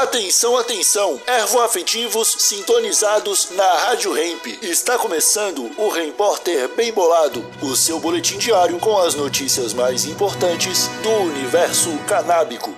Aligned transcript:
Atenção, 0.00 0.56
atenção, 0.56 1.20
ervoafetivos 1.26 2.34
sintonizados 2.38 3.50
na 3.54 3.70
Rádio 3.84 4.16
Hemp. 4.16 4.46
Está 4.62 4.96
começando 4.96 5.70
o 5.76 5.90
Repórter 5.90 6.74
Bem 6.74 6.90
Bolado, 6.90 7.44
o 7.60 7.76
seu 7.76 8.00
boletim 8.00 8.38
diário 8.38 8.78
com 8.78 8.96
as 8.96 9.14
notícias 9.14 9.74
mais 9.74 10.06
importantes 10.06 10.88
do 11.02 11.10
universo 11.10 11.90
canábico. 12.08 12.74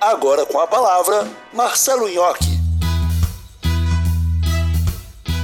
Agora 0.00 0.46
com 0.46 0.58
a 0.58 0.66
palavra, 0.66 1.28
Marcelo 1.52 2.08
Nhoque. 2.08 2.58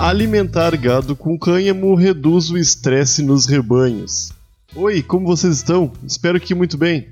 Alimentar 0.00 0.76
gado 0.76 1.14
com 1.14 1.38
cânhamo 1.38 1.94
reduz 1.94 2.50
o 2.50 2.58
estresse 2.58 3.22
nos 3.22 3.46
rebanhos. 3.46 4.32
Oi, 4.74 5.04
como 5.04 5.28
vocês 5.28 5.58
estão? 5.58 5.92
Espero 6.04 6.40
que 6.40 6.52
muito 6.52 6.76
bem. 6.76 7.10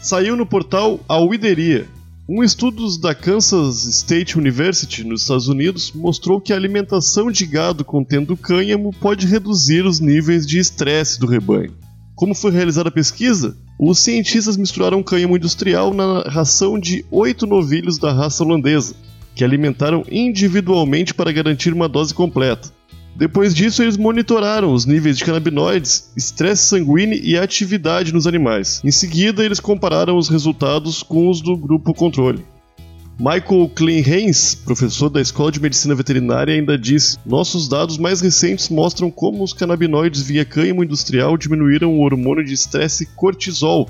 Saiu 0.00 0.34
no 0.34 0.46
portal 0.46 0.98
A 1.06 1.20
Uideria, 1.20 1.86
um 2.28 2.42
estudo 2.42 2.86
da 2.98 3.14
Kansas 3.14 3.84
State 3.84 4.38
University, 4.38 5.02
nos 5.02 5.22
Estados 5.22 5.48
Unidos, 5.48 5.92
mostrou 5.92 6.40
que 6.40 6.52
a 6.52 6.56
alimentação 6.56 7.32
de 7.32 7.44
gado 7.44 7.84
contendo 7.84 8.36
cânhamo 8.36 8.92
pode 9.00 9.26
reduzir 9.26 9.84
os 9.84 9.98
níveis 9.98 10.46
de 10.46 10.58
estresse 10.58 11.18
do 11.18 11.26
rebanho. 11.26 11.74
Como 12.14 12.34
foi 12.34 12.52
realizada 12.52 12.90
a 12.90 12.92
pesquisa? 12.92 13.56
Os 13.78 13.98
cientistas 13.98 14.56
misturaram 14.56 15.02
cânhamo 15.02 15.36
industrial 15.36 15.92
na 15.92 16.22
ração 16.22 16.78
de 16.78 17.04
oito 17.10 17.44
novilhos 17.44 17.98
da 17.98 18.12
raça 18.12 18.44
holandesa, 18.44 18.94
que 19.34 19.42
alimentaram 19.42 20.04
individualmente 20.08 21.12
para 21.12 21.32
garantir 21.32 21.72
uma 21.72 21.88
dose 21.88 22.14
completa. 22.14 22.70
Depois 23.14 23.54
disso, 23.54 23.82
eles 23.82 23.96
monitoraram 23.96 24.72
os 24.72 24.86
níveis 24.86 25.18
de 25.18 25.24
canabinoides, 25.24 26.10
estresse 26.16 26.64
sanguíneo 26.64 27.20
e 27.22 27.36
atividade 27.36 28.12
nos 28.12 28.26
animais. 28.26 28.80
Em 28.82 28.90
seguida, 28.90 29.44
eles 29.44 29.60
compararam 29.60 30.16
os 30.16 30.28
resultados 30.28 31.02
com 31.02 31.28
os 31.28 31.40
do 31.40 31.56
grupo 31.56 31.92
controle. 31.92 32.44
Michael 33.18 33.70
Kleinhans, 33.74 34.54
professor 34.54 35.10
da 35.10 35.20
Escola 35.20 35.52
de 35.52 35.60
Medicina 35.60 35.94
Veterinária, 35.94 36.54
ainda 36.54 36.78
disse: 36.78 37.18
Nossos 37.24 37.68
dados 37.68 37.98
mais 37.98 38.20
recentes 38.20 38.68
mostram 38.70 39.10
como 39.10 39.44
os 39.44 39.52
canabinoides 39.52 40.22
via 40.22 40.44
cânhamo 40.44 40.82
industrial 40.82 41.36
diminuíram 41.36 41.92
o 41.92 42.00
hormônio 42.00 42.44
de 42.44 42.54
estresse 42.54 43.06
cortisol, 43.14 43.88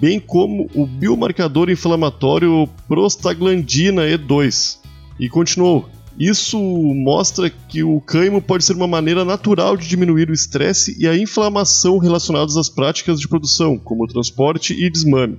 bem 0.00 0.18
como 0.18 0.68
o 0.74 0.86
biomarcador 0.86 1.70
inflamatório 1.70 2.68
prostaglandina 2.88 4.02
E2. 4.02 4.78
E 5.20 5.28
continuou: 5.28 5.88
isso 6.18 6.58
mostra 6.58 7.50
que 7.50 7.82
o 7.82 8.00
cânhamo 8.00 8.40
pode 8.40 8.64
ser 8.64 8.74
uma 8.74 8.86
maneira 8.86 9.24
natural 9.24 9.76
de 9.76 9.88
diminuir 9.88 10.30
o 10.30 10.34
estresse 10.34 10.96
e 10.98 11.08
a 11.08 11.16
inflamação 11.16 11.98
relacionados 11.98 12.56
às 12.56 12.68
práticas 12.68 13.18
de 13.18 13.28
produção, 13.28 13.78
como 13.78 14.06
transporte 14.06 14.72
e 14.72 14.88
desmame. 14.88 15.38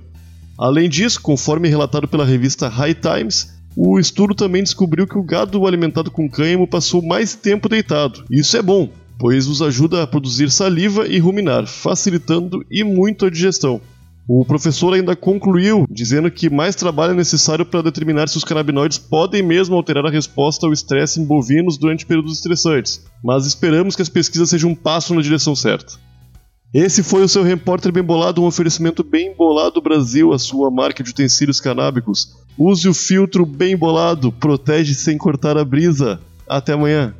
Além 0.58 0.88
disso, 0.88 1.20
conforme 1.20 1.68
relatado 1.68 2.08
pela 2.08 2.24
revista 2.24 2.68
High 2.68 2.94
Times, 2.94 3.54
o 3.76 3.98
estudo 3.98 4.34
também 4.34 4.62
descobriu 4.62 5.06
que 5.06 5.18
o 5.18 5.22
gado 5.22 5.66
alimentado 5.66 6.10
com 6.10 6.28
cânhamo 6.28 6.66
passou 6.66 7.02
mais 7.02 7.34
tempo 7.34 7.68
deitado. 7.68 8.24
Isso 8.30 8.56
é 8.56 8.62
bom, 8.62 8.88
pois 9.18 9.46
os 9.46 9.60
ajuda 9.60 10.02
a 10.02 10.06
produzir 10.06 10.50
saliva 10.50 11.06
e 11.06 11.18
ruminar, 11.18 11.66
facilitando 11.66 12.64
e 12.70 12.82
muito 12.82 13.26
a 13.26 13.30
digestão. 13.30 13.80
O 14.28 14.44
professor 14.44 14.92
ainda 14.92 15.14
concluiu 15.14 15.86
dizendo 15.88 16.28
que 16.30 16.50
mais 16.50 16.74
trabalho 16.74 17.12
é 17.12 17.16
necessário 17.16 17.64
para 17.64 17.82
determinar 17.82 18.28
se 18.28 18.36
os 18.36 18.42
canabinoides 18.42 18.98
podem 18.98 19.40
mesmo 19.40 19.76
alterar 19.76 20.04
a 20.04 20.10
resposta 20.10 20.66
ao 20.66 20.72
estresse 20.72 21.20
em 21.20 21.24
bovinos 21.24 21.78
durante 21.78 22.04
períodos 22.04 22.34
estressantes, 22.34 23.04
mas 23.22 23.46
esperamos 23.46 23.94
que 23.94 24.02
as 24.02 24.08
pesquisas 24.08 24.50
sejam 24.50 24.70
um 24.70 24.74
passo 24.74 25.14
na 25.14 25.22
direção 25.22 25.54
certa. 25.54 25.94
Esse 26.74 27.04
foi 27.04 27.22
o 27.22 27.28
seu 27.28 27.44
Repórter 27.44 27.92
Bem 27.92 28.02
Bolado, 28.02 28.42
um 28.42 28.46
oferecimento 28.46 29.04
Bem 29.04 29.32
Bolado 29.32 29.80
Brasil, 29.80 30.32
a 30.32 30.38
sua 30.38 30.72
marca 30.72 31.04
de 31.04 31.10
utensílios 31.10 31.60
canábicos. 31.60 32.34
Use 32.58 32.88
o 32.88 32.92
filtro 32.92 33.46
Bem 33.46 33.76
Bolado, 33.76 34.32
protege 34.32 34.92
sem 34.92 35.16
cortar 35.16 35.56
a 35.56 35.64
brisa. 35.64 36.20
Até 36.48 36.72
amanhã. 36.72 37.14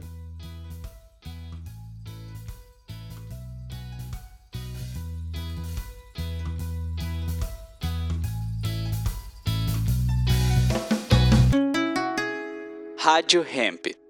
Rádio 13.06 13.44
Hemp. 13.44 14.05